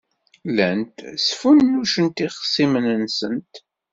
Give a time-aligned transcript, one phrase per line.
[0.49, 3.53] Llant sfunnucent ixṣimen-nsent.